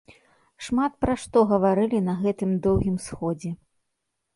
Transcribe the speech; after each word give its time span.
Шмат 0.67 0.95
пра 1.05 1.13
што 1.25 1.45
гаварылі 1.53 2.03
на 2.09 2.19
гэтым 2.25 2.59
доўгім 2.67 2.97
сходзе. 3.09 3.59